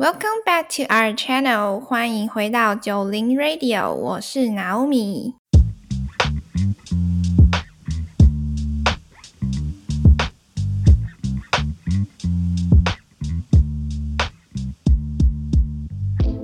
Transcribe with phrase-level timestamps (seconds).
[0.00, 5.34] Welcome back to our channel，欢迎回到九零 Radio，我是 Naomi。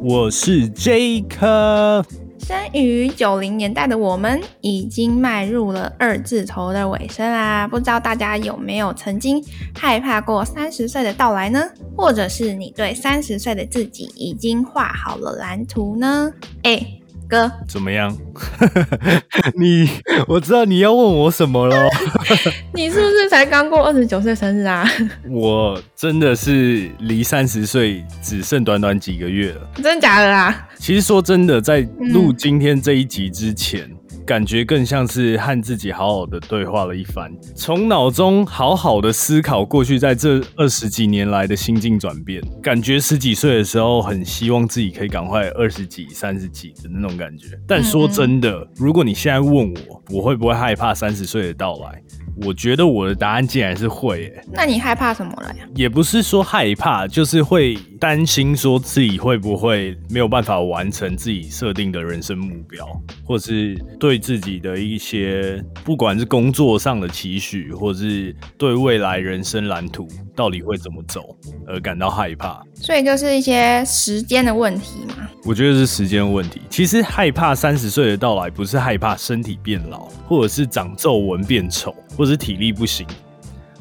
[0.02, 2.25] 我是 Jacob。
[2.46, 7.66] 生于九零年代的我们，已经迈入了二字头的尾声啦。
[7.66, 11.60] 不知道大家有没有曾经害怕过三十岁的到来呢？
[11.96, 16.32] 或者是你对三十岁的自己已经画好了蓝图呢？
[16.62, 16.86] 哎。
[17.28, 18.16] 哥，怎么样？
[19.58, 19.88] 你
[20.28, 21.76] 我知道你要问我什么了。
[22.74, 24.88] 你是不是才刚过二十九岁生日啊？
[25.28, 29.68] 我真的是离三十岁只剩短短几个月了。
[29.76, 30.68] 真的假的啦？
[30.78, 33.90] 其实说真的，在录今天这一集之前。
[34.26, 42.42] 感觉更像是和自己好好的对话了一番，从脑中好好的思考过去在这二十几年来的心境转变。
[42.60, 47.46] 感觉十几岁的时候，很希望自己可以赶快二十几、三十几的那种感觉。
[47.68, 52.02] 但说真的，如果你现在问我，我会不会害怕三十岁的到来？
[52.44, 55.64] 我觉得我的答案竟然是会，哎，那你害怕什么了呀？
[55.74, 62.86] 也不是说害怕，就是会担心说自己会不会没有办法完成自己设定的人生目标，
[63.24, 71.36] 或是对自己的一些不管是工作上的期许，或是对未来人生蓝图到底会怎么走
[71.66, 72.62] 而感到害怕。
[72.74, 75.28] 所以就是一些时间的问题嘛。
[75.44, 76.60] 我觉得是时间问题。
[76.68, 83.06] 其实害怕三十岁的到来，不是害怕身体变老，或者是长皱纹变丑，或者是体力不行，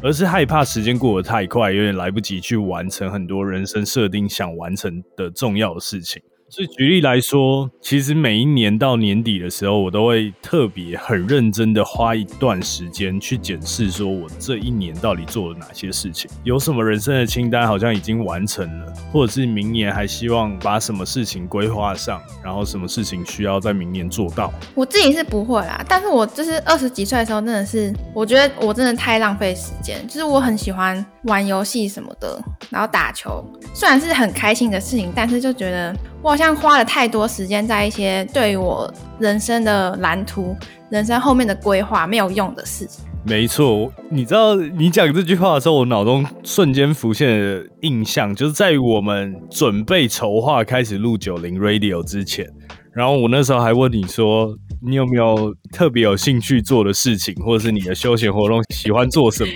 [0.06, 6.22] 而是害怕时间过得太快，有点来不及去完成很多人生设定想完成的重要的事情。
[6.48, 24.54] 所以举例来说，其实每一年到年底的时候，我都会特别很认真的花一段时间去检视，说我这一年到底做了哪些事情，有什么人生的清单好像已经完成了，或者是明年还希望把什么事情规划上，然后什么事情需要在明年做到。
[24.76, 33.44] 我自己是不会啦，但是我就是二十几岁的时候，真的是我觉得我真的太浪费时间，就是我很喜欢玩游戏什么的，然后打球，
[33.74, 35.96] 虽然是很开心的事情，但是就觉得。
[36.22, 40.56] 我好像花了太多时间在一些对于我人生的蓝图、
[40.90, 43.06] 人生后面的规划没有用的事情。
[43.24, 52.48] 没错，你知道你讲这句话的时候，我脑中瞬间浮现的印象，就是在我们准备筹划开始录九零 Radio 之前，
[52.92, 59.52] 然后我那时候还问你说，你有没有特别有兴趣做的事情，或者是你的休闲活动喜欢做什么？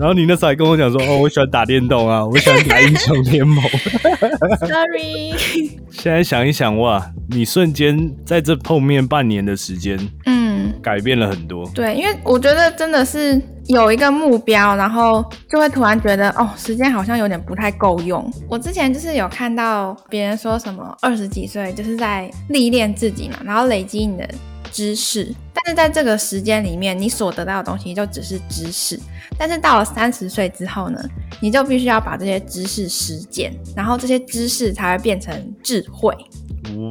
[0.00, 3.62] 然后你那时候还跟我讲说，哦，我喜欢打电动啊， 我喜欢打英雄联盟。
[4.66, 5.34] Sorry。
[5.90, 11.70] 现在想一想，哇，你瞬间在这碰面半年的时间，嗯，改变了很多。
[11.74, 18.26] 对，因为我觉得真的是有一个目标，然后就会突然觉得，哦，时间好像有点不太够用。
[18.48, 24.26] 我之前就是有看到别人说什么，二十几岁就是在历练自己嘛，然后累积你的。
[24.72, 28.98] 知识，但是在这个时间里面，你所得到的东西就只是知识。
[29.38, 31.02] 但是到了三十岁之后呢，
[31.40, 35.32] 你就必须要把这些知识实践，然后这些知识才会变成
[35.62, 36.14] 智慧。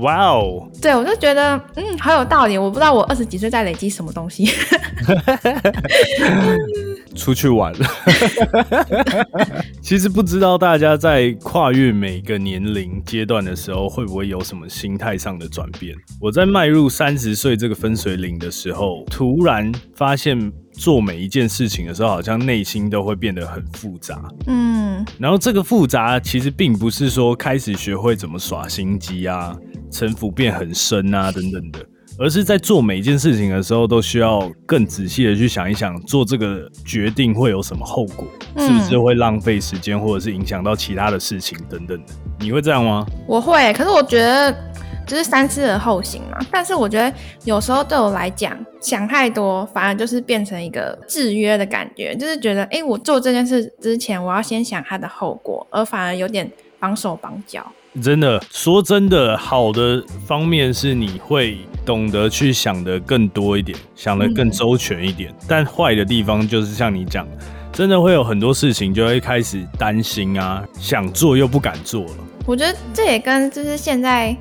[0.02, 0.70] 哇哦！
[0.82, 2.58] 对我就觉得，嗯，好有道理。
[2.58, 4.50] 我不知道我二十几岁在累积什么东西。
[7.16, 7.88] 出去玩了。
[9.82, 15.96] 其实不知道大家在跨越每个年龄阶段的时候，会不会有什么心态上的转变？
[16.22, 24.22] 我在迈入三十岁这个分水岭的时候，突然发现做每一件事情的时候，好像内心都会变得很复杂。
[24.46, 29.58] 嗯，然后这个复杂其实并不是说开始学会怎么耍心机啊，
[29.92, 31.80] 城府变很深啊等等的。
[32.22, 38.28] 而是在做每一件事情的时候，都需要更仔细的去想一想，做这个决定会有什么后果，
[38.58, 42.14] 是不是会浪费时间，或者是影响到其他的事情等等的。
[42.42, 43.06] 你会这样吗？
[43.26, 44.54] 我会，可是我觉得
[45.08, 46.38] 就是三思而后行嘛。
[46.52, 47.14] 但是我觉得
[47.46, 57.66] 有时候对我来讲，想太多反而就是变成一个制约的感觉，就是觉得，哎，我做这件事之前，我要先想它的后果，而反而有点绑手绑脚。
[58.02, 65.34] 真的说真的，好的方面是你会懂得去想的更多一点，想的更周全一点。
[65.48, 67.28] 但坏的地方就是像你讲，
[67.74, 72.14] 真的会有很多事情就会开始担心啊，想做又不敢做了。
[72.46, 74.36] 我觉得这也跟就是现在。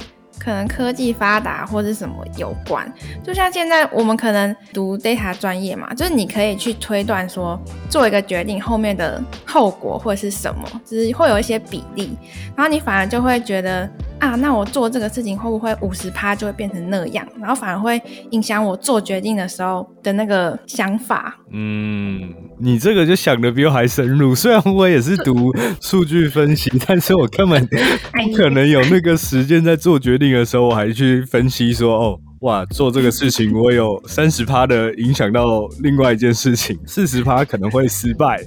[0.48, 2.90] 可能科技发达或者什么有关，
[3.22, 7.60] 就像现在我们可能读 data 专业嘛，就是你可以去推断说
[7.90, 12.16] 做一个决定后面的后果或者是什么，就是会有一些比例，
[12.56, 13.86] 然后你反而就会觉得
[14.18, 18.00] 啊，那我做这个事情会不会五十趴就会变成那样，然后反而会
[18.30, 21.36] 影响我做决定的时候的那个想法。
[21.52, 22.20] 嗯，
[22.58, 24.34] 你这个就想的比我还深入。
[24.34, 27.64] 虽然我也是读数据分析，但是我根本
[28.12, 32.18] 不可能有那个时间在做决定的时候，我还去分析说哦。
[32.40, 38.40] 哇，做这个事情我有三十趴的影响到另外一件事情，四十趴可能会失败，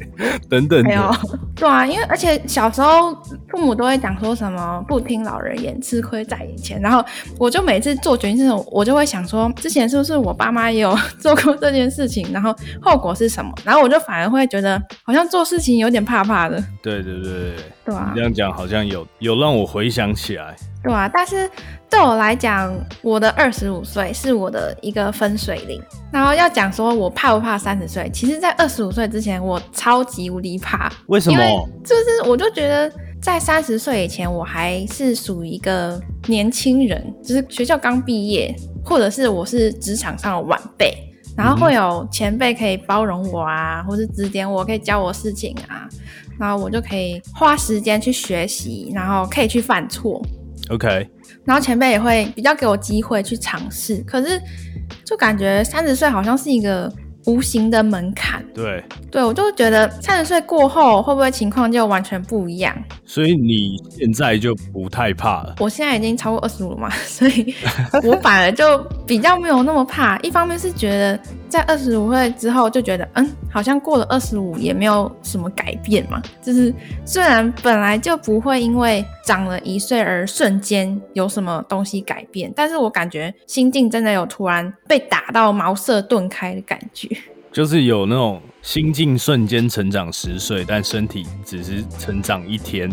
[0.50, 0.82] 等等。
[0.84, 1.14] 没有，
[1.56, 3.14] 对啊，因为而且小时候
[3.50, 6.80] 父母都会讲说什么不听老人言，吃亏在眼前。
[6.80, 7.04] 然后
[7.38, 13.52] 我就每次做决定这种，我就会想说，之前是不是我爸妈也有 做过这件事情，然后后果是什么？
[13.66, 16.64] 然后我就反而会觉得好像做事情有点怕怕的。
[16.82, 20.56] 对对对对啊，你这样讲好像有有让我回想起来。
[20.84, 21.48] 对啊，但是
[21.92, 25.80] 对我来讲，我的二十五岁是我的一个分水岭。
[26.10, 30.90] 然后要讲说我怕不怕三十岁，其实，在二十五岁之前，我超级无敌怕。
[31.08, 31.70] 为什么？
[31.84, 32.90] 就是我就觉得
[33.22, 38.56] 在三十岁以前，我还是属于一个年轻人，就是学校刚毕业，
[38.86, 40.94] 或者是我是职场上的晚辈，
[41.36, 45.88] 然后会有前辈可以包容我啊，或是指点我，可以教我事情啊，
[46.40, 50.22] 然后我就可以花时间去学习，然后可以去犯错。
[50.70, 51.06] OK，
[51.46, 54.42] 然后前辈也会比较给我机会去尝试，可是
[55.04, 56.92] 就感觉三十岁好像是一个
[57.26, 58.44] 无形的门槛。
[58.54, 62.76] 对，对我就觉得三十岁过后会不会情况就完全不一样？
[63.06, 65.56] 所以你现在就不太怕了。
[65.60, 67.54] 我现在已经超过二十五了嘛，所以
[68.04, 70.18] 我反而就比较没有那么怕。
[70.20, 71.20] 一方面是觉得
[71.52, 76.22] 在二十五岁之后就觉得，嗯，好像过了二十五也没有什么改变嘛。
[76.42, 87.10] 就是虽然本来就不会因为长了一岁而瞬间有什么东西改变，但是我感觉心境真的有突然被打到茅塞顿开的感觉。
[87.52, 92.90] 就是有那种心境瞬间成长十岁，但身体只是成长一天，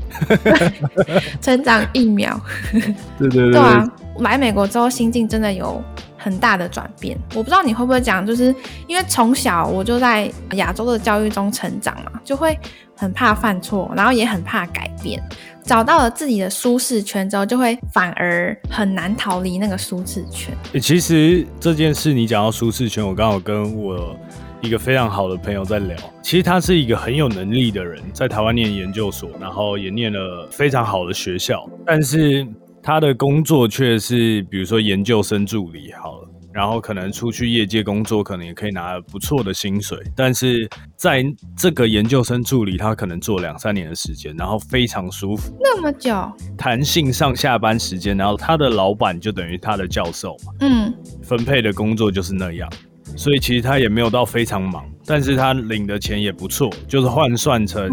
[1.40, 2.40] 成长一秒。
[3.16, 3.52] 对对对。
[3.52, 3.88] 对啊，
[4.18, 5.80] 来美国之后心境真的有
[6.18, 7.16] 很大的转变。
[7.34, 8.54] 我不知道你会不会讲，就是
[8.86, 12.58] 因为从小我就在亚洲的教育中成长嘛，就会
[12.94, 15.22] 很怕犯错，然后也很怕改变。
[15.62, 20.52] 找到了自己的舒适圈之后，就会反而很难逃离那个舒适圈。
[20.80, 24.14] 其实这件事你讲到舒适圈，我刚好跟我。
[24.60, 32.44] 一个非常好的朋友在聊，其实他是一个很有能力的人，在台湾念研究所，然后也念了非常好的学校，但是
[32.82, 41.24] 他的工作却是，比如说研究生助理好了，然后可能出去业界工作，可能也可以拿不错的薪水，但是在
[41.56, 46.14] 这个研究生助理，他可能做两三年的时间，然后非常舒服，那么久，
[46.56, 52.68] 弹性上下班时间，然后他的老板就等于他的教授嘛，嗯，分配的工作就是那样。
[53.16, 57.90] 所以其实他也没有到非常忙，但是他领的钱也不错，就是换算成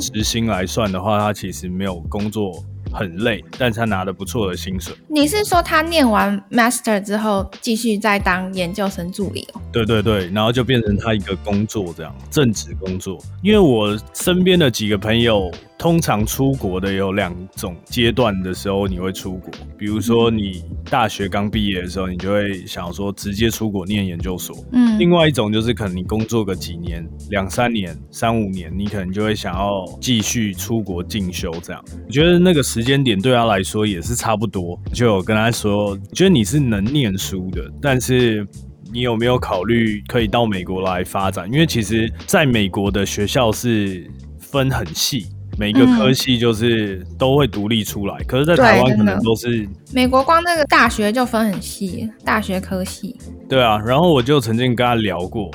[0.00, 2.64] 时薪来算的话，他其实没有工作。
[2.92, 4.94] 很累，但是他拿的不错的薪水。
[5.08, 9.60] 你是说他念完 master 之后继续再当研究生助理哦？
[9.72, 13.18] 对对对，然后就变成他一个工作这样，正职工作。
[13.42, 24.56] 因为我身边的几个朋友，通常出国的有两种阶段的时候你会出国，比如说你大学刚毕业的时候，你就会想说直接出国念研究所。
[24.72, 24.98] 嗯。
[24.98, 31.84] 另外一种就是可能你工作个几年，两三年、三五年，你可能就会想要继续出国进修这样。
[32.06, 32.75] 我觉得那个时。
[32.76, 38.46] 时间点对他来说也是差不多，就有跟他说，觉得你是能念书的，但是
[38.92, 41.50] 你有没有考虑可以到美国来发展？
[41.50, 44.06] 因为其实在美国的学校是
[44.38, 45.24] 分很细，
[45.56, 53.16] 每个科系就是都会独立出来，可是，在台湾可能都是美国光那个大学就分很细，大学科系。
[53.48, 55.50] 对啊，然后我就曾经跟他聊过，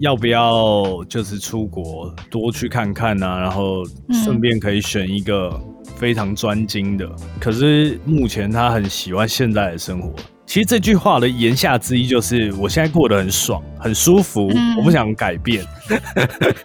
[0.00, 3.84] 要不要就是出国多去看看啊，然后
[4.24, 5.56] 顺便可以选一个。
[5.96, 7.08] 非常专精的，
[7.40, 10.12] 可是目前他很喜欢现在的生活。
[10.46, 14.46] 其实这句话的言下之意就是，我现在过得很爽，很舒服，
[14.76, 15.64] 我不想改变。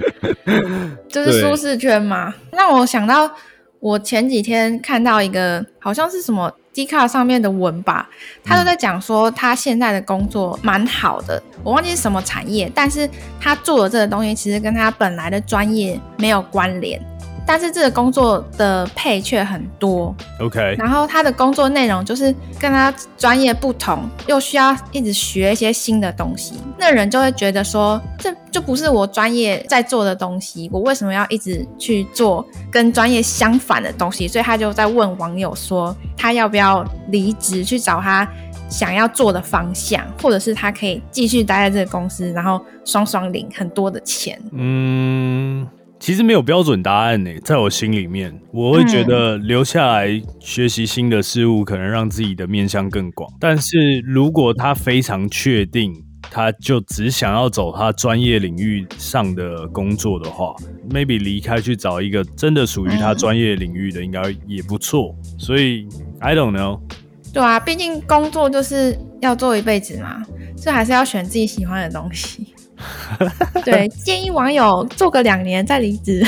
[1.08, 2.34] 就是舒适圈嘛。
[2.52, 3.32] 让我想到，
[3.80, 8.10] 我前几天看到一个好像是什么 D 卡上面的文吧，
[8.44, 13.10] 他都在讲说他现在的工作蛮好的，我忘记是什么产业，但是
[13.40, 17.02] 他做的这个东西其实跟他本来的专业没有关联。
[17.50, 20.76] 但是这个工作的配却很多，OK。
[20.78, 22.26] 然后他的工作内容就是
[22.60, 26.54] 跟他专业不同，又需要一直学一些新的东西。
[26.78, 34.28] 那人就会觉得说，这就不是我专业在做的东西，我为什么要一直去做跟专业相反的东西？
[34.28, 38.30] 所以他就在问网友说，他要不要离职去找他
[38.70, 44.40] 想要做的方向，或者是他可以继续待在这个公司，然后双双领很多的钱。
[44.52, 45.68] 嗯。
[46.00, 53.30] 其实没有标准答案呢，在我心里面，我会觉得留下来学习新的事物，可能让自己的面向更广。
[53.40, 55.94] 但是如果他非常确定，
[56.32, 60.56] 他就只想要走他专业领域上的工作的话
[60.90, 65.14] ，maybe 离开去找一个真的属于他专业领域的，应该也不错。
[65.38, 65.86] 所以
[66.20, 66.80] I don't know。
[67.34, 70.24] 对啊，毕竟工作就是要做一辈子嘛，
[70.56, 72.54] 这还是要选自己喜欢的东西。
[73.66, 76.26] 对，建议网友做个两年再离职。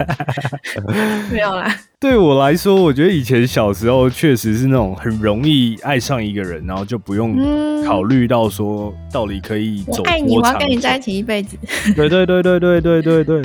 [1.32, 1.74] 没有啦。
[1.98, 7.36] 对我来说，我觉得以前小时候确实是那种很容易爱上一个人，然后就不用
[7.84, 11.56] 考虑到说到底可以走爱你，我要跟你在一起一辈子。
[11.94, 13.42] 对对对对对对对对。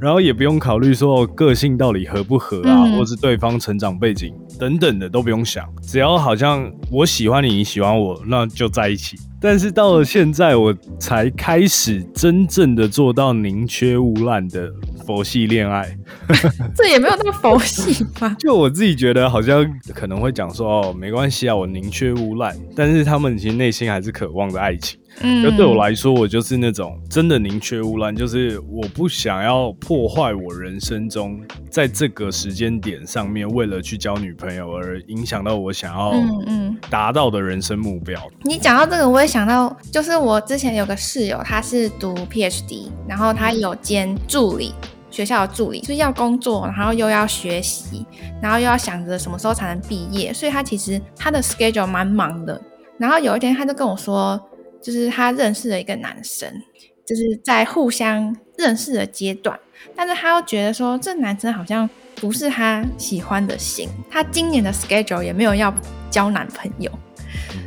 [0.00, 9.18] 然后也不用考虑说个性到底合不合啊，或是对方成长背景等等的都不用想，只要好像我喜欢你，你喜欢我，那就在一起。
[9.40, 14.72] 但是到了现在，我才开始真正的做到宁缺毋滥的
[15.06, 15.96] 佛系恋爱。
[16.74, 18.34] 这也没有那么佛系吧？
[18.40, 19.64] 就我自己觉得，好像
[19.94, 22.56] 可能会讲说哦，没关系啊，我宁缺毋滥。
[22.74, 24.98] 但是他们其实内心还是渴望着爱情。
[25.20, 38.20] 嗯，就对我来说，我就是那种真的宁缺毋滥，就是我不想要破坏我人生中在这个时间点上面，为了去交女朋友而影响到我想要嗯嗯达到的人生目标。
[38.42, 44.72] 你讲到这个，我也想到，就是我之前有个室友，他是读 PhD，然后他有兼助理，
[45.10, 48.06] 学校的助理，所以要工作，然后又要学习，
[48.40, 52.60] 然后又要想着什么时候才能毕业，所以他其实他的 schedule 蛮忙的。
[52.98, 54.40] 然后有一天，他就跟我说。
[54.82, 56.50] 就是她认识了一个男生，
[57.06, 59.58] 就是在互相认识的阶段，
[59.94, 65.74] 但是她又觉得说这男生好像不是她喜欢的型，他今年的 schedule 也没有要
[66.10, 66.90] 交男朋友。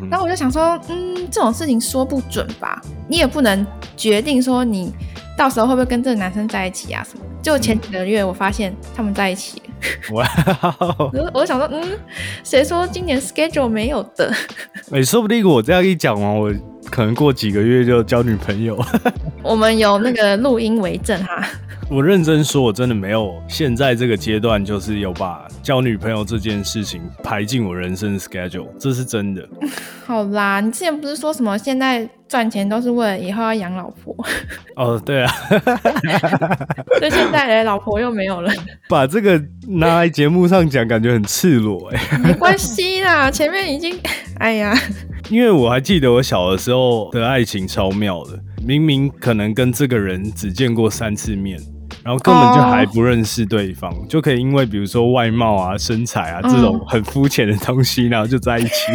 [0.09, 3.65] 然后我就想说，嗯，这种事情说不准吧，你也不能
[3.95, 4.91] 决定说你
[5.37, 7.23] 到时候会不会跟这个男生在一起啊什么。
[7.41, 9.61] 就前几个月我发现他们在一起，
[10.13, 10.27] 哇！
[11.13, 11.83] 我我想说，嗯，
[12.43, 14.33] 谁说今年 schedule 没有的？
[14.91, 16.53] 哎，说不定我这样一讲完，我。
[16.89, 18.77] 可能过几个月就交女朋友，
[19.43, 21.47] 我们有那个录音为证哈。
[21.93, 29.45] 我认真说，我真的没有现在这个阶段，就是有把交女朋友这件事情排进我人生 schedule，这是真的。
[30.07, 34.15] 好啦，你之前不是说什么现在赚钱都是为了以后要养老婆？
[34.77, 35.29] 哦，对啊。
[36.97, 38.49] 所以现在老婆又没有了。
[38.87, 42.17] 把这个拿来节目上讲，感觉很赤裸哎。
[42.19, 43.99] 没关系啦，前面已经，
[44.39, 44.73] 哎呀。
[45.29, 51.59] 因为我还记得我小的时候的爱情超妙的，明明可能跟这个人只见过三次面。
[52.03, 58.91] 然后根本就还不认识对方，就可以因为比如说外貌啊、身材啊这种很肤浅的东西，然后就在一起。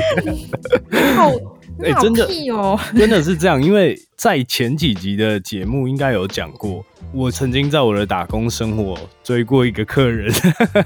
[1.14, 1.30] 好，
[1.84, 3.62] 哎，真的哦，真的是这样。
[3.62, 10.32] 因为在前几集的节目应该有讲过，我曾经在我的打工生活追过一个客人。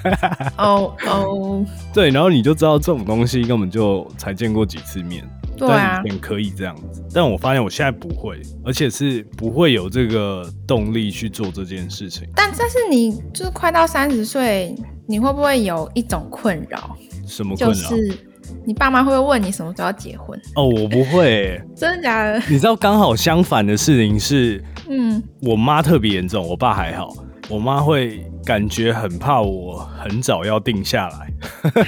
[0.58, 5.24] 哦哦，对，然后你就知道这种东西根本就才见过几次面。
[5.66, 12.28] 对啊，可以这样子，但我发现我现在不会，而且是不会有这个动力去做这件事情。
[12.34, 14.74] 但但是你就是快到三十岁，
[15.06, 16.96] 你会不会有一种困扰？
[17.26, 17.74] 什么困扰？
[17.74, 18.18] 就是
[18.64, 20.38] 你爸妈会不会问你什么时候要结婚？
[20.56, 22.38] 哦，我不会， 真的假的？
[22.48, 27.14] 你知道刚好相反的事情是，嗯，我妈特别严重，我爸还好。
[27.48, 31.32] 我妈会感觉很怕我很早要定下来，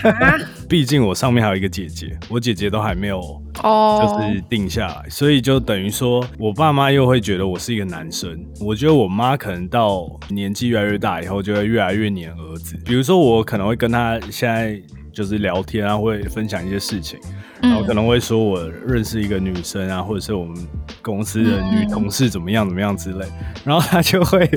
[0.68, 3.21] 毕竟我上面还有一个姐姐，我姐姐都还没有
[3.62, 8.38] 哦，就是定下来，所以就等于说我爸妈又会觉得我是一个男生。
[8.61, 12.76] 我觉得我妈可能到年纪越来越大以后，就会越来越黏儿子。
[12.85, 14.80] 比如说我可能会跟她现在
[15.12, 17.18] 就是聊天啊，会分享一些事情，
[17.61, 20.56] 然后可能会说我认识一个女生啊，或者是我们
[21.00, 23.26] 公司的女同事怎么样怎么样之类，
[23.64, 24.49] 然后她就会。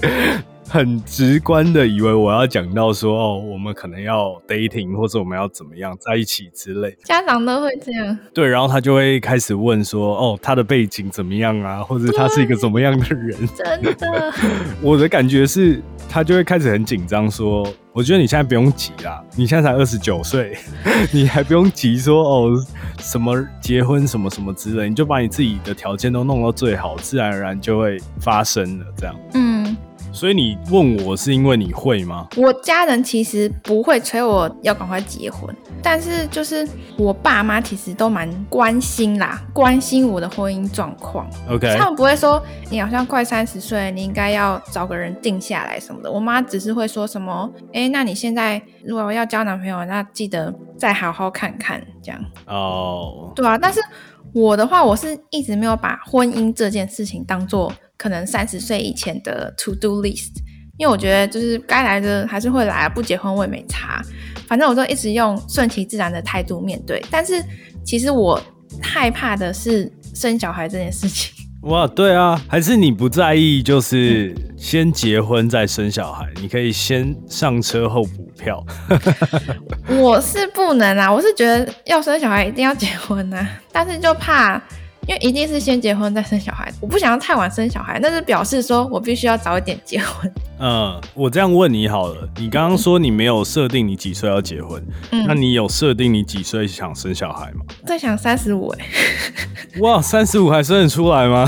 [0.68, 8.18] 很直观的以为我要讲到说哦，我们可能要 dating 或者我们要怎么样在一起之类，家长都会这样。
[8.34, 13.38] 对，然后他就会开始问说哦，他的背景怎么样啊，或者他是一个怎么样的人？
[13.56, 14.34] 真的，
[14.82, 20.58] 我的感觉是，他就会开始很紧张，说我觉得你现在不用急啦，你现在才二十九岁，
[21.14, 22.66] 你还不用急说哦
[23.00, 29.16] 什么结婚什么什么之类，你就把你自己的条件都弄到最好，自然而然就会发生了这样。
[29.36, 29.55] 嗯。
[30.16, 32.26] 所以你问我是因为你会吗？
[32.38, 35.54] 我家人其实不会催我要赶快结婚，
[35.84, 36.66] 但是就是
[36.98, 41.30] 我爸妈其实都蛮关心啦，关心我的婚姻状况。
[41.50, 42.42] OK，他们不会说
[42.72, 46.10] 你好像快三十岁，你应该要找个人定下来什么的。
[46.10, 52.22] 我妈只是会说什么，哎，那你现在如果要交男朋友，那记得再好好看看这样。
[52.48, 53.82] 哦，对啊，但是
[54.34, 57.70] 我的话，我是一直没有把婚姻这件事情当做。
[57.98, 60.32] 可能三十岁以前的 to do list，
[60.78, 64.02] 因为我觉得就是该来的还是会来，不结婚我也没差，
[64.48, 67.04] 反正我都一直用顺其自然的态度面对。
[67.10, 67.42] 但是
[67.86, 68.42] 其实我
[68.82, 71.34] 害怕的是生小孩这件事情。
[71.62, 78.64] 哇，对啊，还是你不在意，就是先结婚再生小孩，你可以先上车后补票。
[79.90, 84.62] 我是不能啊，我是觉得要生小孩一定要结婚啊，但是就怕。
[85.08, 90.32] 因为一定是先结婚再生小孩，我不想要太晚生小孩，那是表示说我必须要早一点结婚。
[90.60, 94.82] 嗯，我这样问你好了，你刚刚说你没有设定你几岁要结婚，
[95.28, 97.66] 那你有设定你几岁想生小孩吗？
[97.86, 98.86] 在想三十五哎，
[99.82, 101.46] 哇，三十五还生得出来吗？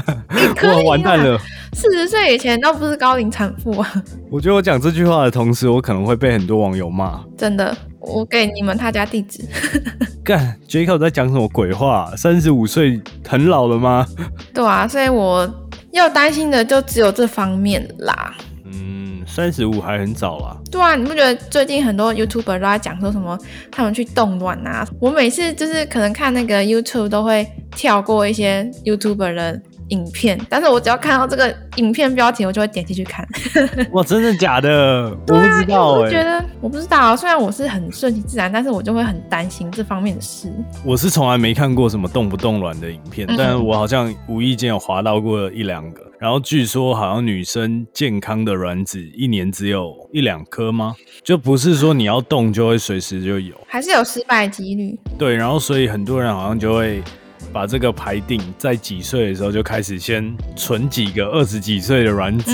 [0.64, 1.38] 哇，完蛋了，
[1.72, 3.90] 四十岁以前都不是高龄产妇啊。
[4.30, 7.24] 我觉得我讲这句话的同时，我可能会被很多网友骂。
[7.38, 7.74] 真的。
[8.00, 9.44] 我给你们他家地址。
[10.24, 12.14] 干，Jacob 在讲什么鬼话？
[12.16, 14.06] 三十五岁很老了吗？
[14.52, 15.48] 对啊，所以我
[15.92, 18.34] 要担心的就只有这方面啦。
[18.64, 20.56] 嗯，三十五还很早啦。
[20.70, 23.38] 对啊，你不觉得最近很多 YouTuber 都在讲说什么
[23.70, 24.86] 他们去动乱啊？
[25.00, 29.60] 我每次就是可能看那个 YouTube 都会跳过一些 YouTuber 的。
[29.88, 33.26] 影片，但是我只要看到这个影片标题，我就会点进去看。
[33.92, 35.10] 哇，真的假的？
[35.10, 35.98] 我不知道哎。
[35.98, 40.52] 我觉得我不知道，虽然我是很顺其自然，但是我就会很担心这方面的事。
[40.84, 46.02] 我是从来没看过什么动不动卵的影片，但我好像无意间有滑到过一两个。
[46.18, 50.96] 然后据说好像女生健康的卵子一年只有一两颗吗？
[51.22, 54.98] 就不是说你要动就会随时就有，还是有失败几率？
[55.16, 57.02] 对，然后所以很多人好像就会。
[57.52, 62.52] 把这个排定在几岁的时候就开始先存几个二十几岁的卵子。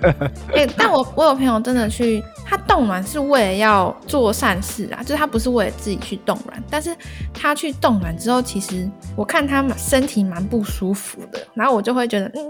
[0.54, 6.94] 哎，但我我有朋友真的去，他冻卵是为了要做善事啊，就是他不是为了自己去冻卵，但是
[7.32, 12.42] 他去冻卵之后，其实我看他身体蛮不舒服的，然后我就会觉得，嗯，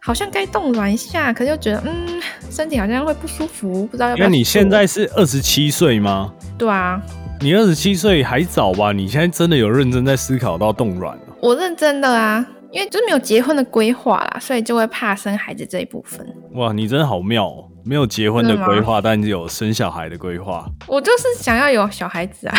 [0.00, 4.28] 好像该冻卵一下，可是又觉得，嗯，身体好像会不舒服，不知道要不要。
[4.28, 6.32] 那你现在是二十七岁吗？
[6.58, 7.00] 对啊。
[7.40, 8.92] 你二十七岁还早吧？
[8.92, 11.22] 你现在真的有认真在思考到冻卵了？
[11.40, 16.26] 我认真的啊，因为就是没有结婚的规划啦，所以就会怕生孩子这一部分。
[16.54, 17.64] 哇，你真的好妙哦！
[17.84, 20.66] 没有结婚的规划，但有生小孩的规划。
[20.88, 22.58] 我就是想要有小孩子啊！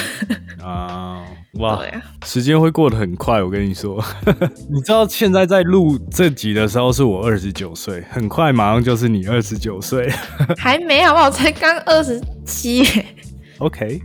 [0.63, 1.25] 啊，
[1.59, 1.81] 哇，
[2.25, 4.01] 时间会过得很快，我跟你说。
[4.71, 10.09] 你知道现在在录这集的时候是我二十九岁，很快马上就是你二十九岁。
[10.57, 11.29] 还没好不好？
[11.29, 12.85] 才刚二十七。
[13.59, 13.99] OK，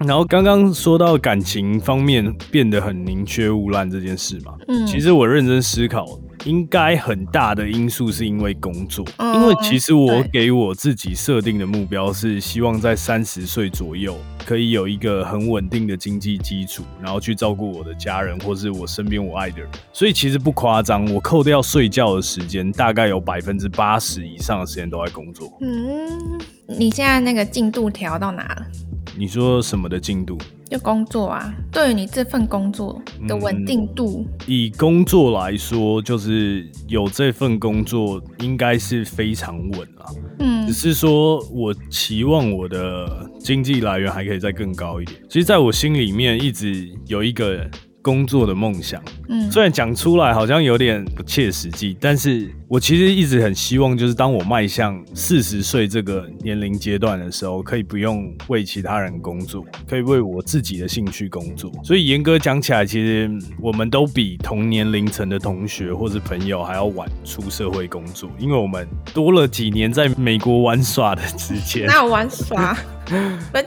[0.00, 6.06] 然后刚刚说到感情方面变得很宁缺毋滥这件事嘛，嗯，其实我认真思考，
[6.44, 14.16] 应该很大的因素是因为工作，因为其实我给我自己设定的目标是希望在三十岁左右
[14.48, 25.52] 可以有一个很稳定的经济基础，然后去照顾我的家人或是我身边我爱的人，所以其实不夸张，我扣掉睡觉的时间，大概有百分之八十以上的时间都在工作。
[25.60, 28.66] 嗯，你现在那个进度调到哪了？
[29.18, 30.38] 你说什么的进度？
[30.70, 34.26] 就工作啊，对于你这份工作的稳定度。
[34.46, 40.14] 以工作来说，就是有这份工作应该是非常稳了。
[40.40, 45.20] 嗯，只是说我期望我的经济来源还可以再更高一点。
[45.28, 47.68] 其实，在我心里面一直有一个。
[48.00, 61.72] 工作的梦想，嗯，虽然讲出来好像有点不切实际，但是我其实一直很希望，就是当我迈向四十岁这个年龄阶段的时候，可以不用为其他人工作，可以为我自己的兴趣工作。
[61.82, 71.86] 所以严格讲起来，其实我们都比同年龄层的同学或是朋友还要晚出社会工作，因为我们多了几年在美国玩耍的时间。
[71.88, 72.76] 那玩耍，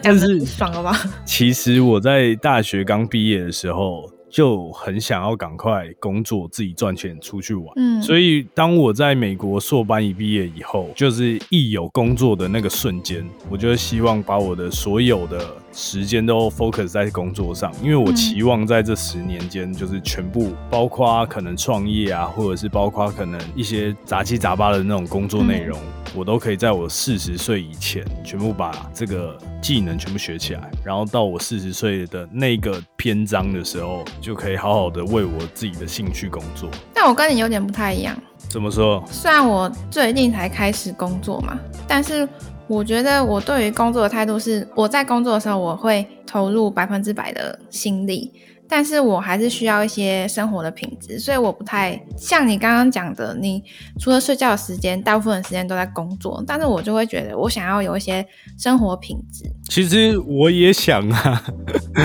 [0.03, 0.95] 但是爽了吗？
[1.25, 4.07] 其实我在大学刚毕业的时候。
[4.33, 7.65] 就很想要赶快工作，自己赚钱出去玩。
[7.75, 15.39] 嗯，所以当我在美国硕班一毕业以后，就是一有工作的那个瞬间，我就希望把我的所有的
[15.73, 25.79] 时间都 focus 在工作上，因为我期望在这十年间，就是全部包括可能创业啊，或者是包括可能一些杂七杂八的那种工作内容。
[26.13, 36.69] 我都可以在我四十岁以前全部把这个技能全部学起来，然后到我四十岁的那个篇章的时候，就可以好好的为我自己的兴趣工作。
[36.93, 38.13] 但我跟你有点不太一样。
[38.51, 39.01] 怎么说？
[39.09, 42.27] 虽然我最近才开始工作嘛，但是
[42.67, 48.31] 我觉得我对于工作的态度是，我在工作的时候我会投入百分之百的心力。
[48.73, 53.61] 但是我还是需要一些生活的品质，所以我不太像你刚刚讲的，你
[53.99, 56.41] 除了睡觉的时间，大部分的时间都在工作。
[56.47, 58.25] 但是我就会觉得，我想要有一些
[58.57, 59.43] 生活品质。
[59.69, 61.43] 其实我也想啊，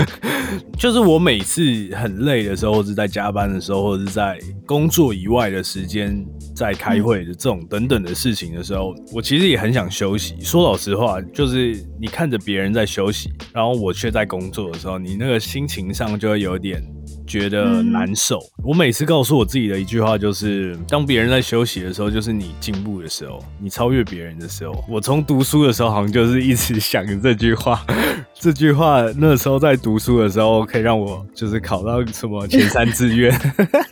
[0.77, 1.63] 就是我每次
[1.95, 6.21] 很累的时候，或者在加班的时候，或者是在工作以外的时间。
[6.57, 10.41] 在开会的这种等等的事情的时候，我其实也很想休息。
[10.41, 16.83] 说老实话，就是你看着别人在休息，然后我却在工作的时候，你那个心情上就会有点。
[17.25, 18.39] 觉得难受。
[18.63, 24.83] 我每次告诉我自己的一句话就是：当别人在休息的时候，就是你进步的时候，你超越别人的时候。
[24.89, 27.85] 我从读书的时候，好像就是一直想着这句话。
[28.39, 33.31] 这句话那时候在读书的时候，可以让我就是考到什么前三志愿。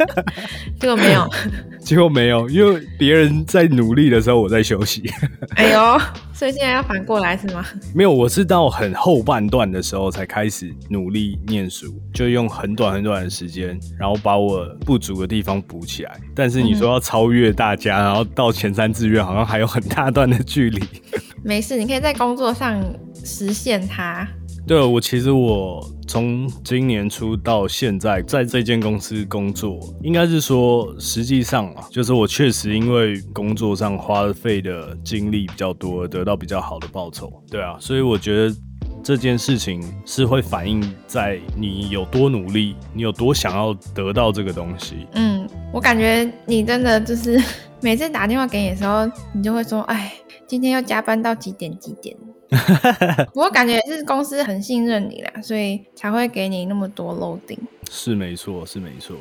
[0.79, 1.29] 结果没有，
[1.81, 5.09] 结果没有，因为别人在努力的时候，我在休息。
[5.55, 5.99] 哎呦，
[6.37, 7.65] 所以现在要反过来是吗？
[7.93, 16.19] 没有，我是到很后半段的时候才开始努力念书，就用很短很短的时间，然后把我不足的地方补起来。
[16.35, 20.83] 但是你说要超越大家，然后到前三志愿，好像还有很大段的距离。
[21.41, 22.83] 没事，你可以在工作上
[23.23, 24.27] 实现它。
[24.67, 37.31] 对，我其实我从今年初到现在在这间公司工作，应该是说实际上啊，就是我确实因为工作上花费的精力比较多，得到比较好的报酬。
[37.47, 38.55] 对啊，所以我觉得
[39.03, 45.05] 这件事情是会反映在你有多努力，你有多想要得到这个东西。
[45.13, 47.39] 嗯，我感觉你真的就是
[47.81, 50.11] 每次打电话给你的时候，你就会说，哎。
[50.47, 51.75] 今天要加班到几点？
[51.79, 52.15] 几点？
[53.35, 57.59] 我感觉是公司很信任你啦，所以才会给你那么多 loading。
[57.89, 59.15] 是没错，是没错。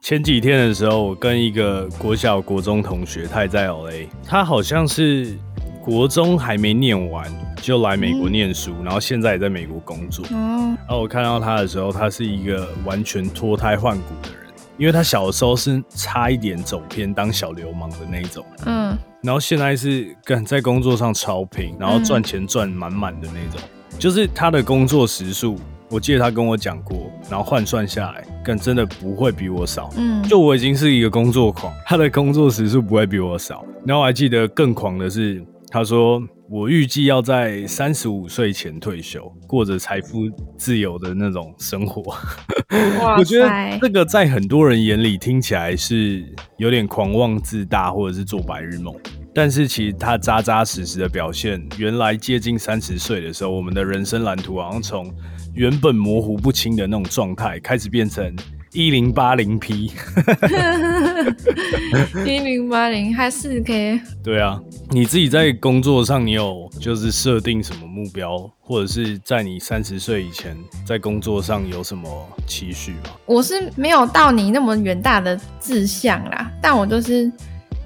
[0.00, 5.36] 前几天的时候，我跟一个国小、国中同学，他也在 LA，他好像是
[5.82, 7.26] 国中还没念完
[7.62, 10.24] 就来美国念书，然后现在也在美国工作。
[10.26, 10.76] 哦。
[10.78, 14.38] 然后我看到他的时候，他是一个完全脱胎换骨的人。
[14.76, 23.58] 因为他小的时候是差一点走偏当小流氓的那种，嗯，然后现在是跟在工作上超拼，然后赚钱赚满满的那种。
[23.98, 25.56] 就是他的工作时数，
[25.88, 29.88] 我记得他跟我讲过，然后换算下来，更真的不会比我少。
[29.96, 33.64] 嗯，就我已经是一个工作狂，他的工作时数不会比我少。
[33.86, 35.42] 然后我还记得更狂的是，
[35.74, 36.22] 他说。
[36.50, 40.18] 我预计要在三十五岁前退休，过着财富
[40.58, 42.14] 自由的那种生活。
[43.16, 46.22] 我觉得这个在很多人眼里听起来是
[46.58, 48.94] 有点狂妄自大，或者是做白日梦。
[49.34, 55.10] 但是其实他扎扎实实的表现，原来接近三十岁的时候，我们的人生蓝图好像从
[55.54, 58.36] 原本模糊不清的那种状态，开始变成。
[58.74, 59.92] 一零八零 P，
[62.26, 64.00] 一零八零还四 K。
[64.22, 64.60] 对啊，
[64.90, 73.10] 你自己在工作上，你有就是设定什么目标，或者是在你三十岁以前在工作上有什么期许吗？
[73.26, 77.30] 我是没有到你那么远大的志向啦，但我就是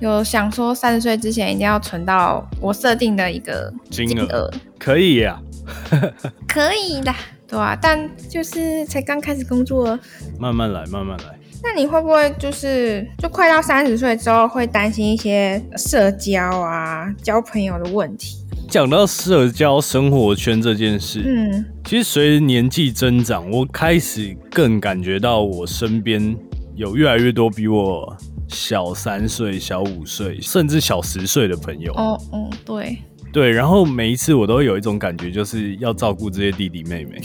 [0.00, 5.38] 有想说，三十岁之前一定要存到我设定的一个金额，可以呀，
[6.48, 7.14] 可以的。
[7.46, 9.98] 对啊，但就是才刚开始工作，
[10.38, 11.38] 慢慢来，慢慢来。
[11.62, 18.36] 那你会不会就是就快到三十岁之后，会担心一些社交啊、交朋友的问题？
[18.68, 26.36] 讲到社交生活圈这件事，嗯，其实随着年纪增长，我开始更感觉到我身边
[26.76, 28.14] 有越来越多比我
[28.46, 31.94] 小三岁、小五岁，甚至小十岁的朋友。
[31.94, 32.98] 哦，嗯，对。
[33.32, 37.20] 对，然后每一次我都会有一种感觉，就是要照顾这些弟弟妹妹。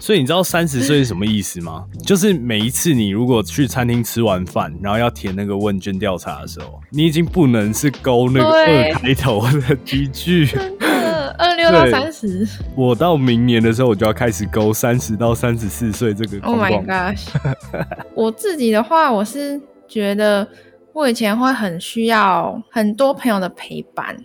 [0.00, 1.84] 所以你知道三十岁是什么意思吗？
[2.04, 10.48] 就是每一次你如果去餐厅吃完饭，然后要填那个问卷调查的时候，你已经不能是勾那个二开头的句句。
[11.38, 12.46] 二六到三十。
[12.76, 16.38] 我到明年的时候，我就要开始勾三十到三十四岁这个。
[16.46, 17.18] Oh my god！
[18.14, 20.46] 我自己的话，我是觉得
[20.92, 24.16] 我以前会很需要很多朋友的陪伴。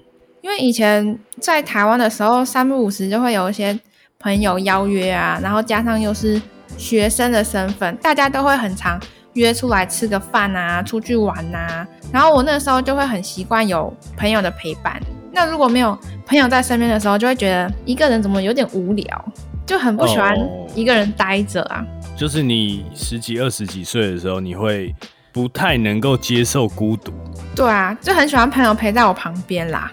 [0.41, 3.77] 因为以前在台湾的时候，三不五时就会有一些
[4.19, 6.41] 朋友邀约啊，然后加上又是
[6.77, 8.99] 学生的身份，大家都会很常
[9.33, 11.87] 约出来吃个饭啊，出去玩啊。
[12.11, 14.99] 然后我那时候就会很习惯有朋友的陪伴。
[15.31, 19.33] 那如果没有朋友在身边的时候，就会觉得一个人怎么有点无聊，
[19.65, 20.35] 就很不喜欢
[20.75, 21.85] 一个人待着啊。
[22.17, 24.93] 就是你十几、二十几岁的时候，你会
[25.31, 27.13] 不太能够接受孤独。
[27.55, 29.91] 对啊，就很喜欢朋友陪在我旁边啦。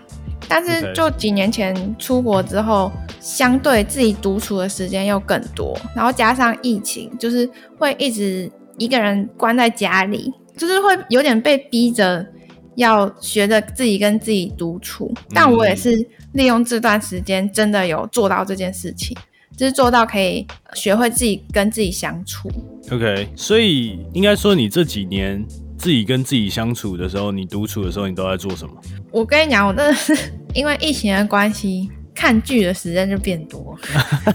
[0.48, 12.26] 但是就几年前出国之后，相对自己独处的时间又更多，然后加上疫情，就是会一直一个人关在家里，就是会有点被逼着
[12.76, 15.12] 要学着自己跟自己独处。
[15.34, 15.90] 但我也是
[16.32, 19.16] 利用这段时间，真的有做到这件事情，
[19.56, 22.50] 就是做到可以学会自己跟自己相处。
[22.90, 25.44] OK，所以应该说你这几年。
[25.78, 28.74] 自己跟自己相处的时候，你独处的时候，你都在做什么？
[29.12, 30.12] 我跟你讲，我真的是
[30.58, 33.78] 因为疫情的关系，看剧的时间就变多。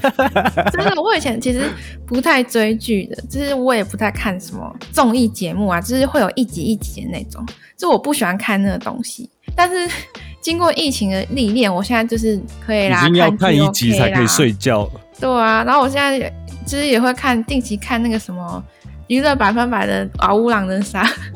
[0.71, 1.69] 真的，我以前其实
[2.07, 7.45] 不太追剧的，就是我也不太看什么综艺节目啊，就是会有一集一集的那种，
[7.77, 9.29] 就我不喜欢看那个东西。
[9.53, 9.93] 但是
[10.39, 14.27] 经过疫情的历练，我现在就是可以啦，已经要看一集才可以以。
[14.27, 15.01] 睡觉了。
[15.19, 16.31] 对啊，然后我现在
[16.65, 18.63] 就是也会看，定期看那个什么
[19.07, 21.03] 娱乐百分百的《嗷呜狼人杀》，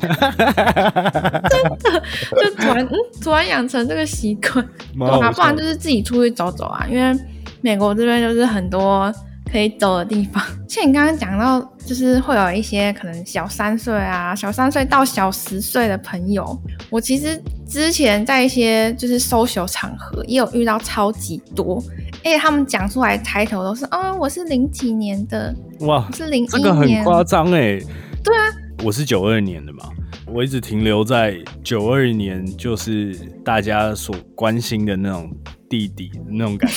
[1.48, 2.02] 真的
[2.42, 4.66] 就突然嗯，突然养成这个习惯，
[4.98, 7.18] 对啊，不然就是自己出去走走啊，因为
[7.60, 9.12] 美国这边就是很多
[9.50, 10.42] 可以走的地方。
[10.68, 16.56] 像你刚刚讲到，就是会有一些可能小三岁啊，小三岁到小十岁的朋友，
[16.90, 21.82] 我其实之前在一些就是 social 场合也有遇到超级多，
[22.24, 27.80] 而且他们讲出来抬头都是，哦，我是零几年的，哇我，是零这个很一年，夸张哎。
[28.22, 28.52] 对啊，
[28.84, 29.88] 我是九二年的嘛，
[30.26, 35.30] 我一直停留在九二年，就是大家所关心的那种
[35.68, 36.76] 弟弟那种感觉。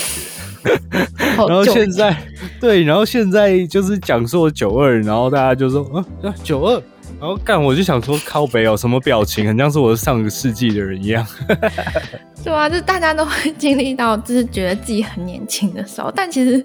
[1.38, 2.16] 然后久现在
[2.60, 5.84] 对，然后现在就是讲说九二，然后大家就说
[6.22, 6.74] 啊九二，
[7.20, 11.26] 然后干我就想说靠北哦，什么表情，很像是我是上个世纪的人一样。
[12.44, 16.64] 对啊，就大家都会经历到，就是觉得自己很年轻的时候，但其实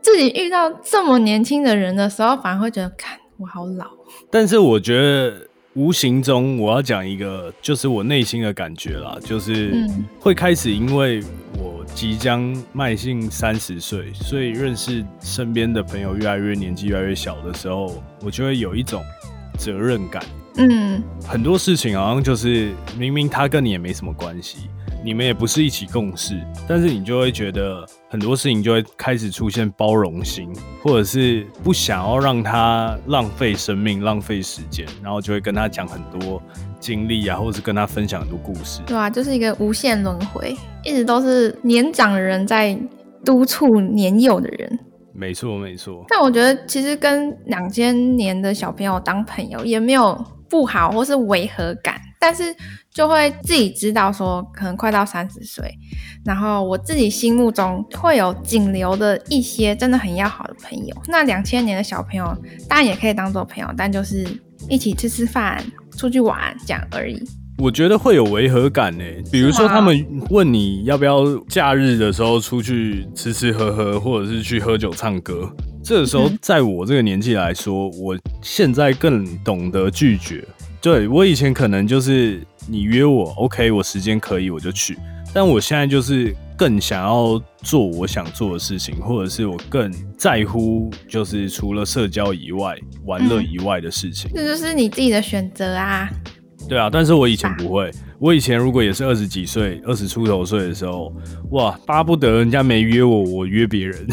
[0.00, 3.86] 自己遇到这么年轻的人的时候，反而会觉得，看我好老。
[4.30, 11.22] 但是我觉得无形中我要讲一个，就是我内心的感觉啦，就是嗯会开始因为
[11.58, 19.04] 我即将迈进三十岁，所以认识身边的朋友越来越年纪越来越小的时候，我就会有一种
[19.58, 20.24] 责任感。
[20.56, 24.70] 嗯，很多事情好像就是明明他跟你也没什么关系，
[25.04, 30.50] 你们也不是一起共事，但是你就会觉得很多事情就会开始出现包容心，
[30.82, 36.42] 或者是不想要让他浪费生命、浪费时间，然后就会跟他讲很多
[36.80, 38.80] 经历啊，或者是跟他分享很多故事。
[38.86, 42.74] 对啊，就是一个无限轮回，一直都是年长的人在
[43.22, 44.78] 督促年幼的人。
[45.12, 46.02] 没错，没错。
[46.08, 52.42] 但我觉得其实跟两千年的小朋友当朋友也没有不好或是违和感，但是
[52.92, 55.72] 就会自己知道说，可能快到三十岁，
[56.24, 60.96] 然后我自己心目中会有仅留的一些真的很要好的朋友。
[61.06, 62.36] 那两千年的小朋友
[62.68, 64.26] 当然也可以当做朋友，但就是
[64.68, 65.64] 一起吃吃饭、
[65.96, 66.36] 出去玩
[66.66, 67.22] 这样而已。
[67.58, 75.48] 我觉得会有违和感呢，比如说他们问你要不要假日的时候出去吃吃喝喝，或者是去喝酒唱歌。
[75.84, 80.44] 这个时候，在我这个年纪来说，我现在更懂得拒绝。
[80.86, 84.96] 对我以前可能就是你约我，OK，我时间可以我就去，
[85.34, 94.30] 但我现在就是更想要做我想做的事情，或者是我更在乎，就是除了社交以外、玩乐以外的事情。
[94.32, 96.08] 这就是你自己的选择啊。
[96.68, 97.90] 对啊，但是我以前不会。
[98.20, 101.12] 我以前如果也是二十几岁、二十出头岁的时候，
[101.50, 104.06] 哇，巴不得人家没约我，我约别人。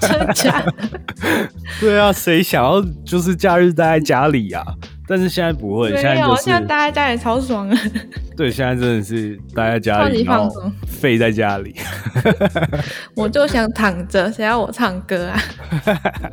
[0.00, 0.74] 真假的？
[1.78, 4.64] 对啊，谁想要就是假日待在家里啊？
[5.10, 7.76] 但是现在不会，现在没有，就是现在待在家里超爽啊。
[8.36, 11.74] 对，现在真的是待在家里，超级放松废在家里。
[13.16, 15.42] 我就想躺着，谁要我唱歌啊？
[15.90, 16.30] 啊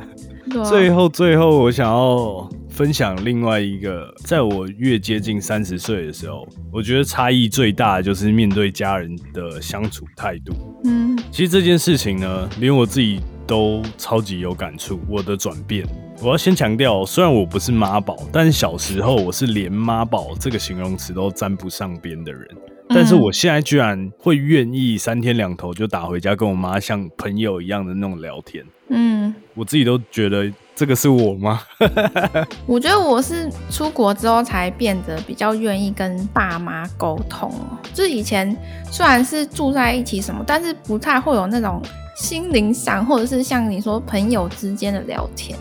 [0.64, 10.54] 最后，最后，我想要分享另外一个，在我越接近三十岁的时候，我觉得差异最大的就是面对家人的相处态度。
[10.84, 15.00] 嗯其实这件事情呢，连我自己都超级有感触。
[15.08, 15.84] 我的转变，
[16.20, 22.48] 我要先强调，虽然我不是妈宝，但是小时候我是连妈宝这个形容词都沾不上边的人。
[22.88, 31.62] 但是我现在居然会愿意三天两头就打回家，跟我妈像朋友一样的那种聊天，嗯，我自己都觉得这个是我吗？
[32.66, 37.78] 我觉得我是出国之后才变得比较愿意跟爸妈沟通哦。
[37.94, 38.56] 就是以前
[38.90, 41.80] 虽然是住在一起什么，但是不太会有那种
[42.16, 45.56] 心灵上或者是像你说朋友之间的聊天。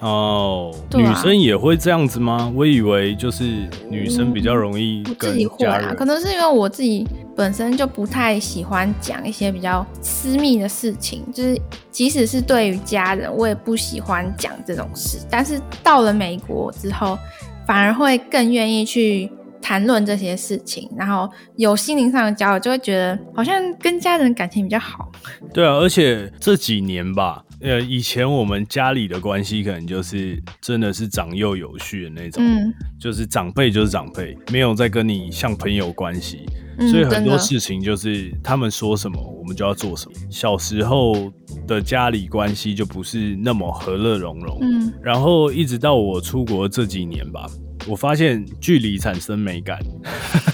[0.00, 2.52] 哦，对啊女生也会这样子吗？
[2.54, 3.44] 我以为就是
[3.88, 15.18] 女生比较容易我跟自己会啊，可能是因为我自己本身就不太喜欢讲一些比较私密的事情，就是即使是对于家人，我也不喜欢讲这种事。
[15.30, 17.18] 但是到了美国之后，
[17.66, 19.30] 反而会更愿意去
[19.62, 25.10] 谈论这些事情，然后有心灵上的交流，就会觉得好像跟家人感情比较好。
[25.52, 36.44] 对啊，而且这几年吧，呃，以前我们家里的关系可能就是真的是长幼有序的那种，嗯，就是长辈就是长辈，没有在跟你像朋友关系，
[36.78, 40.12] 嗯所以很多事情就是他们说什么我们就要做什么。
[40.30, 41.32] 小时候
[41.66, 47.48] 的家里关系就不是那么和乐融融，嗯然后一直到我出国这几年吧，
[47.88, 49.78] 我发现距离产生美感。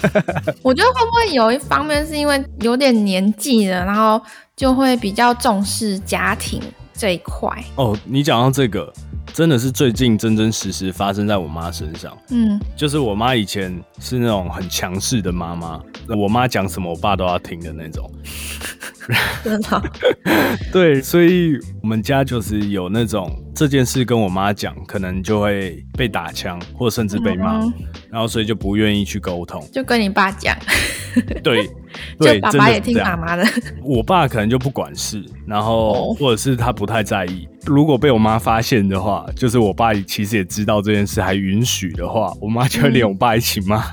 [0.63, 4.21] 我觉得会不会有一方面是因为有点年纪了，然后
[4.55, 6.61] 就会比较重视家庭
[6.93, 7.49] 这一块？
[7.75, 8.91] 哦，你讲到这个。
[9.33, 12.15] 真的是最近真真实实发生在我妈身上。
[12.29, 15.81] 嗯，就是我妈以前是那种很强势的妈妈，
[16.15, 18.11] 我妈讲什么我爸都要听的那种。
[19.43, 19.83] 真的？
[20.71, 27.59] 对，所以我们家就是有那种这件事跟我妈讲，可能就会被打枪，或甚至被骂，
[28.09, 30.55] 然后所以就不愿意去沟通，就跟你爸讲。
[31.43, 31.69] 对。
[32.17, 33.45] 对，爸爸也听妈妈的。
[33.83, 37.47] 我爸可能就不管事，然后或者是他不太在意。
[37.67, 43.83] 如果被我妈发现的话，就是我爸其实也知道这件事，还允许的话，我妈就会连我爸一起骂。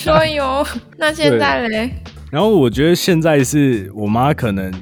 [0.00, 1.90] 所以哦，那现在嘞？
[2.28, 4.72] 然后我觉得现在是我妈可能。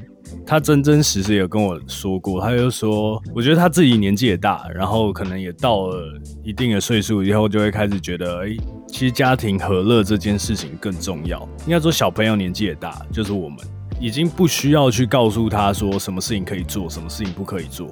[0.49, 6.01] 他真真实实有跟我说过，他就说，我觉得他自己年纪也大，然后可能也到了
[6.41, 8.55] 一定的岁数以后，就会开始觉得，哎，
[8.87, 11.37] 其实家庭和乐这件事情更重要。
[11.65, 13.59] 应该说，小朋友年纪也大，就是我们
[13.99, 17.89] 已经不需要去告诉他说什么事情可以做，什么事情不可以做，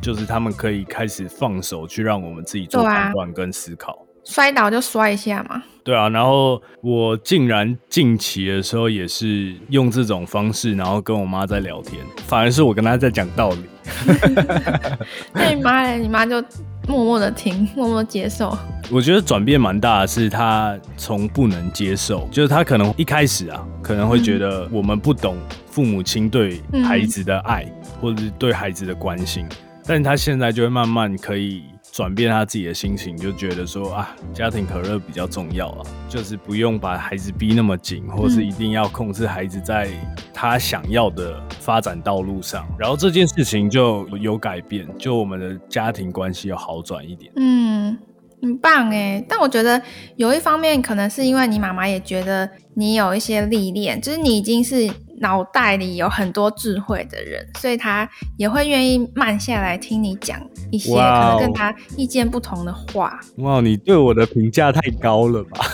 [0.00, 4.05] 就是他们可以开始放手去让我们自己做判断跟思考。
[4.26, 5.62] 摔倒就摔一下嘛。
[5.82, 13.64] 对啊，然后我竟然近期的时候也是用这种方式，然后跟我妈在聊天，反而是我跟她在讲道理。
[15.32, 15.98] 那你妈嘞？
[15.98, 16.42] 你妈就
[16.88, 18.58] 默默的听，默默接受。
[18.90, 25.36] 我觉得转变蛮大的是，她从不能接受，就是她可能一开始啊，可能会觉得我们不懂
[25.70, 27.64] 父母亲对孩子的爱，
[28.00, 29.46] 或者是对孩子的关心，
[29.84, 31.62] 但她现在就会慢慢可以。
[31.96, 39.88] 转变他自己的心情，就觉得说啊，家庭可乐比较重要啊，就是不用把孩子逼那么紧，或是一定要控制孩子在
[40.34, 42.66] 他想要的发展道路上。
[42.78, 47.32] 然后这件事情就有改变，就我们的家庭关系要好转一点。
[47.36, 47.96] 嗯，
[48.42, 49.24] 很棒哎。
[49.28, 49.80] 但我觉得
[50.16, 54.90] 有一方面可能是因为你妈妈也觉得你有一些历练，就是你已经是。
[55.18, 60.38] 脑袋里有很多智慧的人，所以她也会愿意慢下来听你讲
[60.70, 63.18] 一些可能跟她意见不同的话。
[63.38, 65.66] 哇，你对我的评价太高了吧？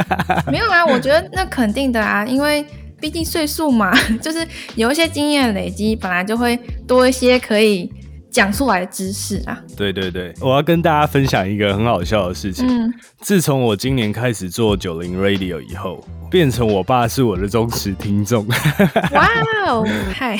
[0.50, 2.64] 没有啊，我觉得那肯定的啊，因为
[2.98, 4.38] 毕竟岁数嘛， 就是
[4.76, 7.92] 有一些经验累积，本来就会多一些可以。
[8.36, 12.66] 讲出来的知识啊，对对对，我要跟大家分享一个很好笑的事情。
[12.68, 18.46] 嗯，自从我今年开始做九零 Radio 以后，变成我爸是我的忠实听众。
[19.12, 19.26] 哇
[19.66, 20.38] 哦， 嗨！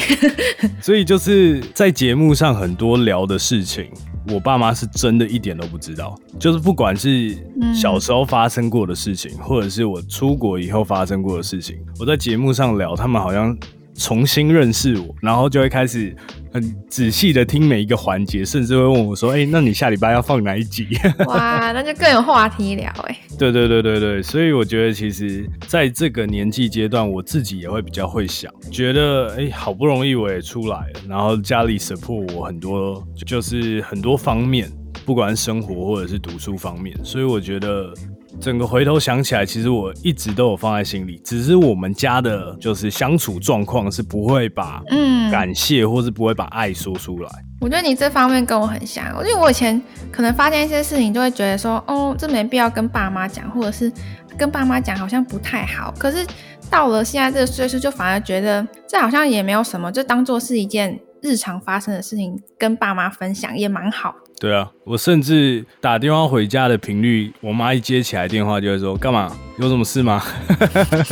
[0.83, 3.91] 所以就是在节目上很多聊的事情，
[4.29, 6.15] 我爸妈是真的一点都不知道。
[6.39, 7.35] 就是不管是
[7.75, 13.57] 小时候发生过的事情，或者是我出国以后发生过的事情，我在节目上聊，他们好像。
[13.99, 16.15] 重新认识我，然后就会开始
[16.57, 20.88] 很仔细的听每一个环节，甚至会问我说：“哎，那你下礼拜要放哪一集？”
[21.29, 23.19] 哇，那就更有话题聊哎。
[23.38, 34.71] 对对对对对，所以我觉得其实在这个年纪阶段，我自己也会比较会想，觉得哎，好不容易我也出来了，然后家里 support 我很多，就是很多方面，
[35.05, 37.92] 不管是生活或者是读书方面，所以我觉得。
[38.40, 47.31] 整个回头想起来，其实我一直都有放在心里，只是我们家的就是相处状况是不会把嗯感谢或是不会把爱说出来。
[47.61, 49.81] 我觉得你这方面跟我很像，因为我以前
[50.12, 53.90] 可能发现一些事情，就会觉得说，哦，这没必要跟爸妈讲，或者是
[54.37, 55.92] 跟爸妈讲好像不太好。
[55.99, 56.25] 可是
[56.70, 64.14] 到了现在这个岁数，就反而觉得这好像也没有什么，就当做是一件日常发生的事情，跟爸妈分享也蛮好。
[64.38, 69.33] 对啊，我甚至打电话回家的频率，我妈一接起来电话就会说：“干嘛？
[69.59, 70.22] 有什么事吗？”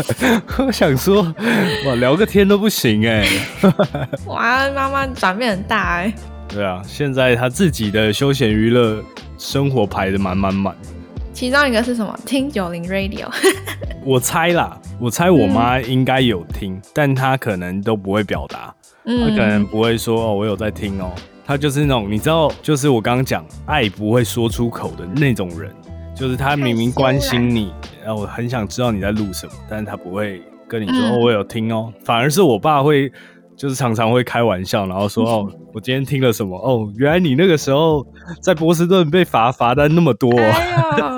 [0.59, 1.23] 我想说，
[1.87, 3.27] 哇，聊个天都不行哎！
[4.27, 6.13] 哇，妈妈转变很大哎。
[6.49, 9.03] 对啊，现在她自己的休闲娱乐
[9.39, 10.77] 生活排的满满满。
[11.33, 12.17] 其中一个是什么？
[12.27, 13.27] 听九零 Radio。
[14.05, 18.73] 我猜啦，我猜我妈应该有听，但她可能都不会表达，
[19.05, 21.11] 她可能不会说哦，我有在听哦。
[21.45, 25.71] 他就是那种你知道，就是我刚刚讲爱不会说出口的那种人，
[26.17, 27.73] 就是他明明关心你，
[28.05, 33.13] 然后我很想知道你在录什么，但是他不会跟你说哦我有听哦，反而是我爸会，
[33.57, 38.07] 就是常常会开玩笑，然后说 哦，我今天听了什么哦，原来你那个时候
[38.41, 41.17] 在波士顿被罚罚单那么多，哎呀，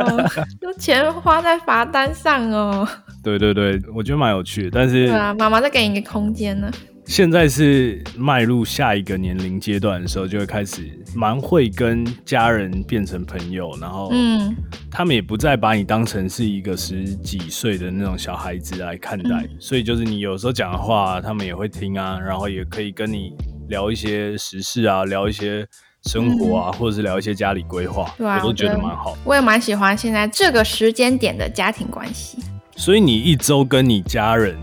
[0.63, 2.87] 有钱花在罚单上哦。
[3.23, 6.71] 对对对，我觉得蛮有趣的，但是对啊，妈妈在给你一个空间呢。
[7.07, 14.55] 现在是迈入下一个年龄阶段的时候，就会开始蛮会跟家人变成朋友，然后，嗯，
[14.91, 23.33] 他们也不再把你当成是一个十几岁的那种小孩子来看待，所以就是你有时候讲的话，他们也会听啊，然后也可以跟你
[23.69, 25.65] 聊一些时事啊，聊一些
[26.07, 29.17] 生活啊，或者是聊一些家里规划，对啊我都觉得蛮好。
[29.25, 32.39] 我也蛮喜欢现在这个时间点的家庭关系。
[32.79, 34.55] 所以你一周跟你家人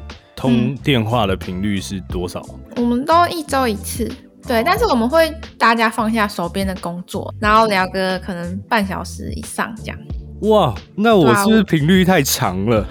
[0.43, 2.45] 通嗯电话的频率是多少？
[2.75, 4.11] 我们都一周一次，
[4.45, 9.97] 对，但是我们会大家放下手边的工作，然后聊个可能半小时以上这样，
[10.41, 12.85] 哇，那我是不是频率太长了？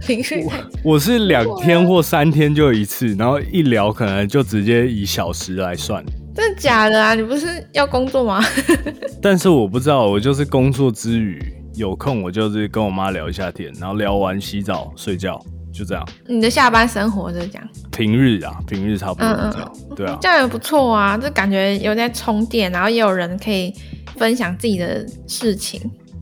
[0.00, 6.04] 频率太 我是两天或三天就一次，然后一聊可能就直接以小时来算。
[6.36, 7.14] 真的假的啊？
[7.16, 8.40] 你不是要工作吗？
[9.20, 11.40] 但是我不知道，我就是工作之余
[11.74, 15.40] 有空，我就是跟我妈聊一下天，然后聊完洗澡睡觉，
[15.74, 16.08] 就这样。
[16.26, 19.72] 你的下班生活就是这样，平日啊，平日差不多嗯嗯这样。
[19.96, 23.74] 对啊，这样也不错啊，这感觉有在充电，然后也有人可以
[24.16, 25.80] 分享自己的事情。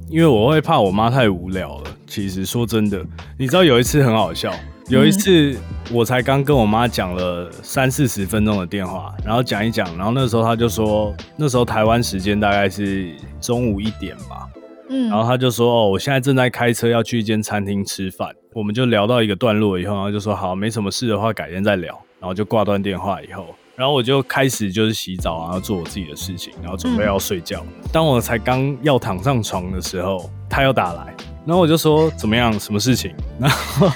[0.08, 1.90] 因为我会怕我妈太无聊了。
[2.06, 3.02] 其实说真的，
[3.38, 4.52] 你知道有一次很好笑，
[4.88, 5.56] 有一次
[5.90, 14.46] 我才刚跟我妈讲了三四十分钟的电话，然后讲一讲，然后那时候她就说，那时候台湾时间大概是中午一点吧，
[14.92, 23.46] 嗯，然后他就说，哦，我现在正在开车要去一间餐厅吃饭，我们就聊到一个段落以后，然后就说好，没什么事的话改天再聊，然后就挂断电话以后。
[23.74, 27.64] 然后我就开始就是洗澡，然后做我自己的事情，然后准备要睡觉。
[27.90, 31.14] 当我才刚要躺上床的时候，他又打来，
[31.46, 33.12] 然后我就说怎么样，什么事情？
[33.40, 33.88] 然 后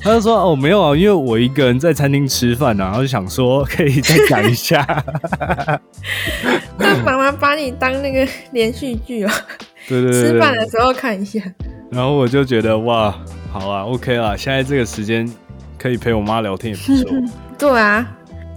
[0.00, 5.04] 他就说哦没有啊，因为我一个人在餐厅吃饭啊，然后就想说可以再讲一下。
[6.78, 9.30] 那妈妈把你当那个连续剧哦，
[9.90, 11.38] 对对对对吃饭的时候看一下。
[11.90, 13.14] 然后我就觉得哇，
[13.52, 15.28] 好啊，OK 啦，现在这个时间
[15.76, 17.16] 可以陪我妈聊天也不错，
[17.58, 18.06] 对啊，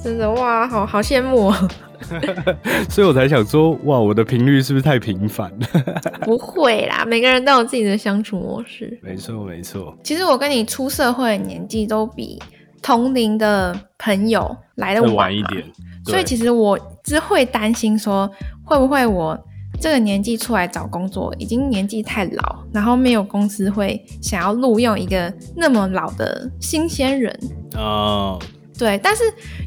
[0.02, 1.70] 真的哇，好好羡慕哦。
[2.90, 5.68] 所以我才想说哇，我的频率是不是太频繁了？
[6.22, 9.00] 不会啦，每个人都有自己的相处模式。
[9.02, 12.38] 没错没错，其实我跟你出社会的年纪都比
[12.82, 15.64] 同龄的朋友来的晚晚一点，
[16.06, 18.30] 所以其实我只会担心说，
[18.66, 19.40] 会不会我
[19.80, 27.38] 这个年纪出来找工作，已经年纪太老，然后没有公司会想要录用一个那么老的新鲜人。
[27.76, 28.38] 啊、
[28.78, 29.24] 对，但是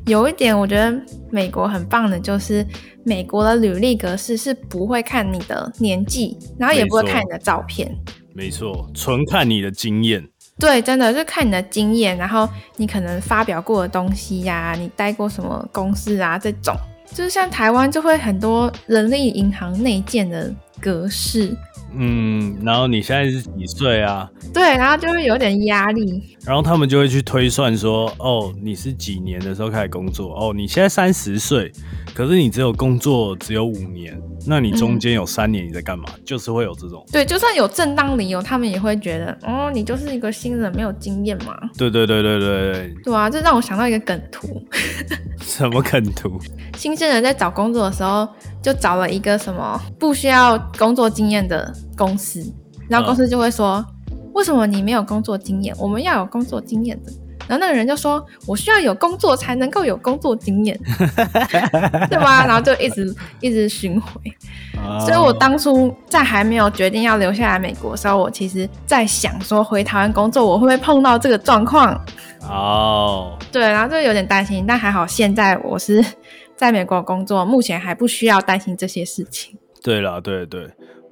[0.06, 0.94] 有一点我觉得
[1.30, 2.64] 美国很棒的，就是
[3.04, 7.94] 美国的履历格式是不会看你的年纪，然后也不会看你的照片。
[8.34, 10.26] 没错，纯看你的经验。
[10.58, 16.74] 对，真的就看你的经验，然后你可能发表过的东西呀、你待过什么公司啊，这种，
[17.12, 21.56] 就是像台湾就会很多人力银行内建的格式，
[21.94, 24.30] 嗯，然后你现在是几岁啊？
[24.52, 26.22] 对，然后就会有点压力。
[26.44, 30.34] 然后他们就会去推算说，哦，你是几年的时候开始工作？
[30.34, 31.72] 哦，你现在三十岁，
[32.14, 36.08] 可是你只有工作只有五年，那你中间有三年你在干嘛？
[36.24, 41.56] 就是会有这种，对，就算有正当理由，他们也会觉得，哦，你就是一个新人，没有经验嘛。
[41.76, 44.62] 对对对对对对，对啊，这让我想到一个梗图，
[45.42, 46.38] 什么梗图？
[46.78, 48.28] 新鲜人在找工作的时候，
[48.62, 52.44] 就找了一个什么不需要工作经验的公司，
[52.88, 53.84] 然后公司就会说，
[54.34, 55.74] 为什么你没有工作经验？
[55.78, 57.12] 我们要有工作经验的。
[57.48, 60.78] 然后那个人就说：“我需要有工作才能够有工作经验，
[62.10, 64.20] 对吧？”然后就一直一直巡回。
[64.76, 71.98] 啊所以我当初在还没有决定要留下来美国的时候，我其实在想说回台湾工作我会不会碰到这个状况？
[72.48, 76.04] 哦，对，然后就有点担心，但还好现在我是
[76.54, 79.56] 在美国工作，目前还不需要担心这些事情。
[79.82, 80.68] 对了，对对，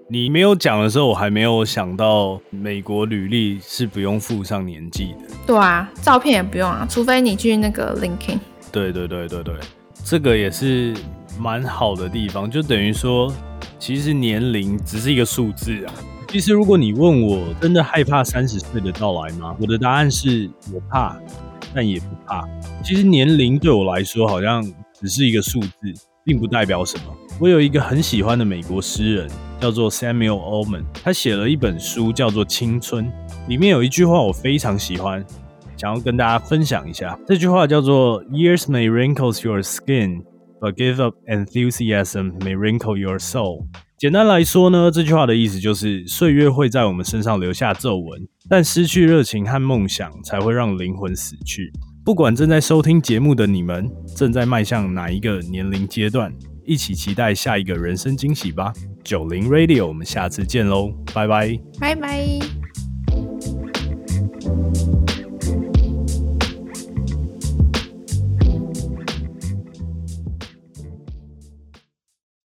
[0.08, 5.33] 你没有讲的时候，我还没有想到美国履历是不用附上年纪的。
[5.46, 8.38] 对啊，照片也不用啊，除非你去那个 linking。
[8.72, 9.54] 对对对对对，
[10.04, 10.94] 这个也是
[11.38, 13.32] 蛮好的地方，就等于说，
[13.78, 15.92] 其实年龄只是一个数字啊。
[16.28, 19.54] 其实如果你问我真的害怕三十岁的到来吗？
[19.60, 21.16] 我的答案是我怕，
[21.72, 22.44] 但也不怕。
[22.82, 24.64] 其实年龄对我来说好像
[24.98, 25.76] 只是一个数字，
[26.24, 27.04] 并不代表什么。
[27.38, 29.30] 我有一个很喜欢的美国诗人，
[29.60, 33.04] 叫做 Samuel oman 他写了一本书叫做《青春》，
[33.46, 35.24] 里面有一句话我非常喜欢，
[35.76, 37.18] 想要跟大家分享一下。
[37.26, 40.22] 这句话叫做 “Years may wrinkle your skin,
[40.60, 43.66] but give up enthusiasm may wrinkle your soul。”
[43.98, 51.70] 简单来说呢，这句话的意思就是岁月会在我们身上留下皱纹，但失去热情和梦想才会让灵魂死去。
[52.04, 56.30] 不管正在收听节目的你们正在迈向哪一个年龄阶段，
[56.66, 58.72] 一起期待下一个人生惊喜吧。
[59.02, 61.58] 九零 Radio，我们下次见喽，拜拜。
[61.78, 62.63] 拜拜。